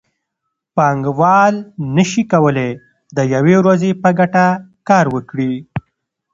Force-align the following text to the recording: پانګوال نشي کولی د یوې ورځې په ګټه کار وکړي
پانګوال 0.75 1.55
نشي 1.95 2.23
کولی 2.31 2.71
د 3.15 3.17
یوې 3.33 3.55
ورځې 3.61 3.91
په 4.01 4.09
ګټه 4.19 4.45
کار 4.87 5.05
وکړي 5.15 5.53